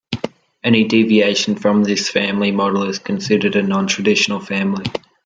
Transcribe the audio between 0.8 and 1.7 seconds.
deviation